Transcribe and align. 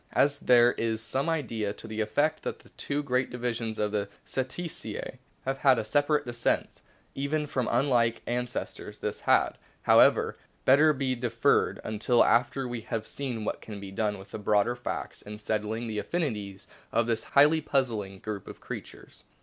As 0.13 0.39
there 0.39 0.71
is 0.71 0.99
some 0.99 1.29
idea 1.29 1.73
to 1.73 1.85
the 1.85 2.01
effect 2.01 2.41
that 2.41 2.57
the 2.61 2.69
two 2.69 3.03
great 3.03 3.29
divisions 3.29 3.77
of 3.77 3.91
the 3.91 4.09
Cetacea 4.25 5.19
have 5.45 5.59
had 5.59 5.77
a 5.77 5.85
separate 5.85 6.25
descent, 6.25 6.81
even 7.13 7.45
from 7.45 7.69
unlike 7.69 8.25
ances 8.25 8.75
tors, 8.75 8.97
this 8.97 9.19
had, 9.29 9.59
however, 9.83 10.37
better 10.65 10.91
be 10.91 11.13
deferred 11.13 11.79
until 11.83 12.23
after 12.25 12.67
we 12.67 12.81
have 12.81 13.05
seen 13.05 13.45
what 13.45 13.61
can 13.61 13.79
be 13.79 13.91
done 13.91 14.17
with 14.17 14.31
the 14.31 14.39
broader 14.39 14.75
facts 14.75 15.21
in 15.21 15.37
settling 15.37 15.85
the 15.85 15.99
affinities 15.99 16.65
of 16.91 17.05
this 17.05 17.23
highly 17.37 17.61
puzzling 17.61 18.17
group 18.17 18.47
of 18.47 18.59
creatures. 18.59 19.23